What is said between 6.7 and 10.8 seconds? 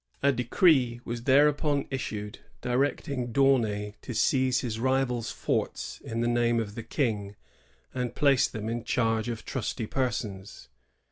the King, and place them in charge of trusty persons.